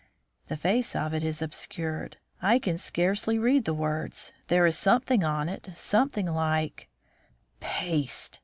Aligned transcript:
"The 0.47 0.57
face 0.57 0.95
of 0.95 1.13
it 1.13 1.23
is 1.23 1.43
obscured. 1.43 2.17
I 2.41 2.57
can 2.57 2.79
scarcely 2.79 3.37
read 3.37 3.65
the 3.65 3.73
words. 3.75 4.33
There 4.47 4.65
is 4.65 4.75
something 4.75 5.23
on 5.23 5.47
it. 5.47 5.69
Something 5.75 6.25
like" 6.25 6.89
"Paste!" 7.59 8.39